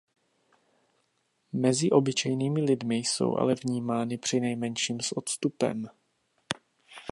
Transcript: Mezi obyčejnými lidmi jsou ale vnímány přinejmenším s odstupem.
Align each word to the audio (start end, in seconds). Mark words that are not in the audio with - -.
Mezi 1.53 1.89
obyčejnými 1.91 2.61
lidmi 2.61 2.95
jsou 2.95 3.37
ale 3.37 3.55
vnímány 3.55 4.17
přinejmenším 4.17 5.01
s 5.01 5.17
odstupem. 5.17 5.87